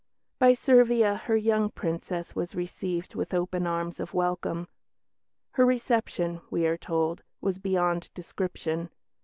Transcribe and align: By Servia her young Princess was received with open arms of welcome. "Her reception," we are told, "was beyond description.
By 0.39 0.55
Servia 0.55 1.15
her 1.25 1.37
young 1.37 1.69
Princess 1.69 2.35
was 2.35 2.55
received 2.55 3.13
with 3.13 3.35
open 3.35 3.67
arms 3.67 3.99
of 3.99 4.15
welcome. 4.15 4.67
"Her 5.51 5.63
reception," 5.63 6.41
we 6.49 6.65
are 6.65 6.75
told, 6.75 7.21
"was 7.39 7.59
beyond 7.59 8.09
description. 8.15 8.89